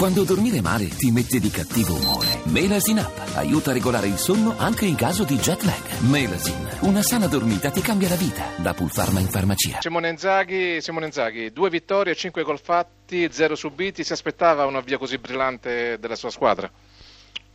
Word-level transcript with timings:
Quando 0.00 0.24
dormire 0.24 0.62
male 0.62 0.88
ti 0.88 1.10
mette 1.10 1.38
di 1.38 1.50
cattivo 1.50 1.92
umore. 1.92 2.40
Melasin 2.44 2.96
Up 3.00 3.36
aiuta 3.36 3.68
a 3.68 3.74
regolare 3.74 4.06
il 4.06 4.16
sonno 4.16 4.54
anche 4.56 4.86
in 4.86 4.94
caso 4.94 5.24
di 5.24 5.36
jet 5.36 5.60
lag. 5.60 6.00
Melasin, 6.08 6.78
una 6.84 7.02
sana 7.02 7.26
dormita 7.26 7.70
ti 7.70 7.82
cambia 7.82 8.08
la 8.08 8.14
vita. 8.14 8.46
Da 8.56 8.72
Pulpharma 8.72 9.20
in 9.20 9.28
farmacia. 9.28 9.82
Simone 9.82 10.08
Inzaghi, 10.08 10.80
Simone 10.80 11.04
Inzaghi, 11.04 11.52
due 11.52 11.68
vittorie, 11.68 12.14
cinque 12.14 12.44
gol 12.44 12.58
fatti, 12.58 13.30
zero 13.30 13.54
subiti. 13.54 14.02
Si 14.02 14.14
aspettava 14.14 14.64
un 14.64 14.76
avvio 14.76 14.96
così 14.96 15.18
brillante 15.18 15.98
della 15.98 16.16
sua 16.16 16.30
squadra? 16.30 16.72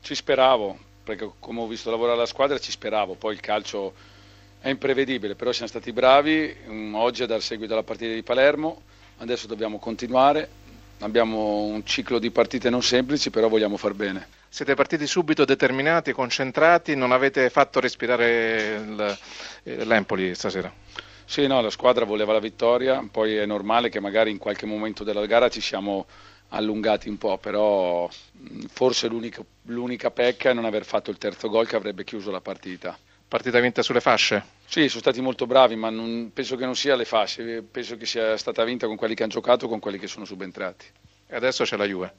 Ci 0.02 0.14
speravo, 0.14 0.78
perché 1.04 1.28
come 1.40 1.62
ho 1.62 1.68
visto 1.68 1.90
lavorare 1.90 2.20
la 2.20 2.28
squadra 2.28 2.60
ci 2.60 2.70
speravo. 2.70 3.16
Poi 3.16 3.34
il 3.34 3.40
calcio 3.40 3.92
è 4.60 4.70
imprevedibile, 4.70 5.34
però 5.34 5.52
siamo 5.52 5.70
stati 5.70 5.92
bravi. 5.92 6.56
Mm, 6.68 6.94
oggi 6.94 7.24
a 7.24 7.26
dar 7.26 7.42
seguito 7.42 7.74
alla 7.74 7.82
partita 7.82 8.14
di 8.14 8.22
Palermo. 8.22 8.84
Adesso 9.18 9.48
dobbiamo 9.48 9.80
continuare 9.80 10.62
Abbiamo 11.00 11.64
un 11.64 11.86
ciclo 11.86 12.20
di 12.20 12.32
partite 12.32 12.70
non 12.70 12.82
semplici, 12.82 13.30
però 13.30 13.50
vogliamo 13.50 13.78
far 13.78 13.94
bene. 13.94 14.28
Siete 14.48 14.76
partiti 14.76 15.06
subito 15.06 15.44
determinati, 15.44 16.14
concentrati, 16.14 16.96
non 16.96 17.12
avete 17.12 17.50
fatto 17.50 17.82
respirare 17.82 19.18
eh, 19.64 19.86
l'Empoli 19.86 20.34
stasera? 20.34 20.72
Sì, 21.26 21.48
no, 21.48 21.60
la 21.60 21.70
squadra 21.70 22.06
voleva 22.06 22.32
la 22.32 22.40
vittoria, 22.40 23.06
poi 23.12 23.36
è 23.36 23.46
normale 23.46 23.90
che 23.90 24.00
magari 24.00 24.32
in 24.32 24.38
qualche 24.38 24.66
momento 24.66 25.04
della 25.04 25.26
gara 25.26 25.50
ci 25.50 25.60
siamo 25.60 26.06
allungati 26.50 27.10
un 27.10 27.18
po', 27.18 27.38
però 27.38 28.08
forse 28.72 29.08
l'unica, 29.08 29.44
l'unica 29.64 30.12
pecca 30.12 30.52
è 30.52 30.54
non 30.54 30.66
aver 30.66 30.86
fatto 30.86 31.10
il 31.10 31.18
terzo 31.18 31.50
gol 31.50 31.68
che 31.68 31.76
avrebbe 31.76 32.04
chiuso 32.04 32.32
la 32.32 32.42
partita. 32.42 32.98
Partita 33.28 33.60
vinta 33.60 33.82
sulle 33.82 34.02
fasce? 34.02 34.44
Sì, 34.66 34.88
sono 34.88 35.02
stati 35.02 35.22
molto 35.22 35.48
bravi, 35.48 35.76
ma 35.76 35.90
non, 35.90 36.32
penso 36.34 36.56
che 36.56 36.66
non 36.66 36.76
sia 36.76 36.96
le 36.96 37.06
fasce, 37.06 37.64
penso 37.64 37.98
che 37.98 38.06
sia 38.06 38.38
stata 38.38 38.64
vinta 38.64 38.88
con 38.88 38.96
quelli 38.96 39.16
che 39.16 39.24
hanno 39.24 39.32
giocato, 39.32 39.68
con 39.68 39.80
quelli 39.80 39.98
che 39.98 40.08
sono 40.08 40.26
subentrati. 40.26 40.86
E 41.28 41.36
adesso 41.36 41.64
c'è 41.64 41.76
la 41.76 41.86
Juve? 41.86 42.14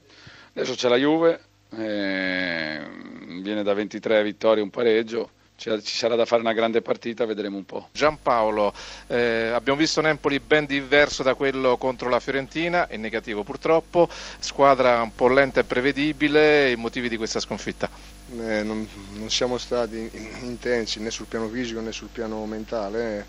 Adesso 0.53 0.75
c'è 0.75 0.89
la 0.89 0.97
Juve, 0.97 1.39
eh, 1.71 2.81
viene 3.41 3.63
da 3.63 3.73
23 3.73 4.23
vittorie 4.23 4.63
un 4.63 4.69
pareggio, 4.69 5.31
ci 5.57 5.81
sarà 5.81 6.15
da 6.15 6.25
fare 6.25 6.41
una 6.41 6.53
grande 6.53 6.81
partita, 6.81 7.25
vedremo 7.25 7.57
un 7.57 7.65
po'. 7.65 7.89
Giampaolo, 7.91 8.73
eh, 9.07 9.49
abbiamo 9.53 9.79
visto 9.79 9.99
un 9.99 10.07
Empoli 10.07 10.39
ben 10.39 10.65
diverso 10.65 11.23
da 11.23 11.33
quello 11.33 11.77
contro 11.77 12.09
la 12.09 12.19
Fiorentina, 12.19 12.87
è 12.87 12.95
negativo 12.97 13.43
purtroppo, 13.43 14.07
squadra 14.39 15.01
un 15.01 15.13
po' 15.15 15.27
lenta 15.27 15.59
e 15.59 15.63
prevedibile, 15.63 16.71
i 16.71 16.75
motivi 16.75 17.09
di 17.09 17.17
questa 17.17 17.39
sconfitta? 17.39 17.89
eh, 18.31 18.63
non, 18.63 18.87
non, 19.13 19.29
siamo 19.29 19.57
stati 19.57 20.09
intensi 20.41 20.99
né 20.99 21.11
sul 21.11 21.27
piano 21.27 21.47
fisico 21.47 21.79
né 21.79 21.91
sul 21.91 22.09
piano 22.11 22.45
mentale. 22.45 23.25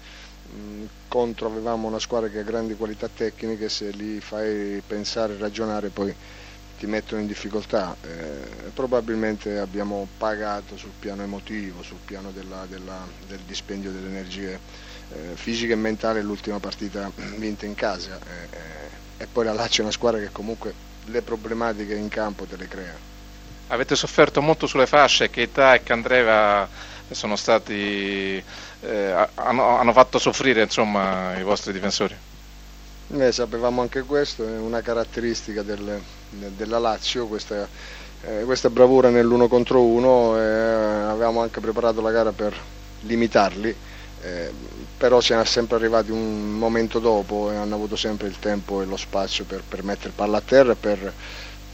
Mm, 0.55 0.85
contro 1.09 1.47
avevamo 1.49 1.89
una 1.89 1.99
squadra 1.99 2.29
che 2.29 2.39
ha 2.39 2.43
grandi 2.43 2.75
qualità 2.75 3.09
tecniche, 3.09 3.69
se 3.69 3.91
li 3.91 4.19
fai 4.21 4.83
pensare 4.87 5.35
e 5.35 5.39
ragionare 5.39 5.91
poi 5.91 6.15
ti 6.79 6.87
mettono 6.87 7.21
in 7.21 7.27
difficoltà. 7.27 7.97
Eh, 8.03 8.71
probabilmente 8.73 9.59
abbiamo 9.59 10.07
pagato 10.17 10.77
sul 10.77 10.93
piano 10.99 11.23
emotivo, 11.23 11.83
sul 11.83 11.99
piano 12.05 12.31
della, 12.31 12.65
della, 12.69 13.07
del 13.27 13.41
dispendio 13.41 13.91
delle 13.91 14.09
energie 14.09 14.59
eh, 15.13 15.35
fisiche 15.35 15.73
e 15.73 15.77
mentali 15.77 16.23
l'ultima 16.23 16.59
partita 16.61 17.11
vinta 17.37 17.67
in 17.67 17.75
casa 17.75 18.19
eh, 18.19 18.57
eh, 18.57 19.23
e 19.23 19.27
poi 19.27 19.45
la 19.45 19.55
Lazio 19.55 19.81
è 19.81 19.83
una 19.87 19.93
squadra 19.93 20.21
che 20.21 20.31
comunque 20.31 20.73
le 21.07 21.23
problematiche 21.23 21.95
in 21.95 22.09
campo 22.09 22.45
te 22.45 22.57
le 22.57 22.69
crea 22.69 23.09
avete 23.69 23.97
sofferto 23.97 24.41
molto 24.43 24.67
sulle 24.67 24.87
fasce, 24.87 25.31
Keita 25.31 25.75
e 25.75 25.83
Candreva 25.83 26.69
sono 27.11 27.37
stati, 27.37 28.43
eh, 28.81 29.29
hanno, 29.35 29.79
hanno, 29.79 29.93
fatto 29.93 30.19
soffrire 30.19 30.63
insomma, 30.63 31.37
i 31.39 31.43
vostri 31.43 31.73
difensori. 31.73 32.17
Eh, 33.11 33.33
sapevamo 33.33 33.81
anche 33.81 34.03
questo, 34.03 34.47
è 34.47 34.59
una 34.59 34.83
caratteristica 34.83 35.63
del, 35.63 36.01
della 36.31 36.79
Lazio, 36.79 37.27
questa, 37.27 37.67
eh, 38.23 38.43
questa 38.45 38.69
bravura 38.69 39.09
nell'uno 39.09 39.49
contro 39.49 39.83
uno, 39.83 40.35
avevamo 40.35 41.41
anche 41.41 41.61
preparato 41.61 42.03
la 42.03 42.11
gara 42.11 42.33
per 42.33 42.55
limitarli, 43.01 43.75
eh, 44.21 44.53
però 44.99 45.21
siamo 45.21 45.45
sempre 45.45 45.77
arrivati 45.77 46.11
un 46.11 46.53
momento 46.53 46.99
dopo 46.99 47.51
e 47.51 47.57
hanno 47.57 47.77
avuto 47.77 47.97
sempre 47.97 48.29
il 48.29 48.39
tempo 48.39 48.83
e 48.83 48.85
lo 48.85 48.97
spazio 48.97 49.45
per, 49.45 49.63
per 49.67 49.83
mettere 49.85 50.13
palla 50.15 50.39
a 50.39 50.43
terra 50.43 50.75
per 50.75 51.13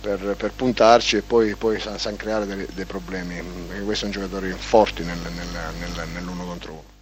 per, 0.04 0.34
per 0.37 0.53
puntarci 0.53 1.16
e 1.16 1.22
poi, 1.22 1.54
poi 1.56 1.81
sanno 1.81 2.16
creare 2.16 2.44
dei, 2.44 2.66
dei 2.75 2.84
problemi, 2.84 3.42
perché 3.66 3.82
questi 3.84 4.12
sono 4.12 4.26
giocatori 4.26 4.53
forti 4.53 5.03
nel, 5.03 5.16
nel, 5.19 5.48
nel, 5.78 6.08
nell'uno 6.12 6.44
contro 6.44 6.72
uno. 6.72 6.94